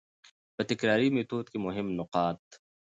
[0.55, 2.41] په تکراري ميتود کي مهم نقاط: